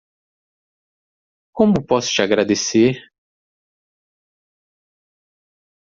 [1.53, 2.99] Como posso te agradecer?